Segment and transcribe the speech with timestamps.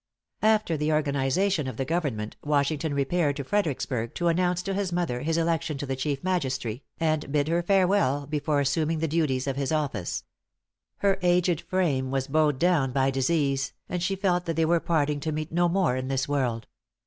[0.41, 5.21] After the organization of the government, Washington repaired to Fredericksburg, to announce to his mother
[5.21, 9.57] his election to the chief magistracy, and bid her farewell, before assuming the duties of
[9.57, 10.23] his office.
[10.97, 15.19] Her aged frame was bowed down by disease; and she felt that they were parting
[15.19, 16.65] to meet no more in this world.